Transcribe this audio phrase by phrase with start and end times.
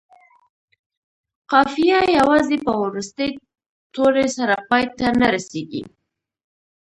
[1.51, 3.29] قافیه یوازې په وروستي
[3.93, 5.83] توري سره پای ته نه رسيږي.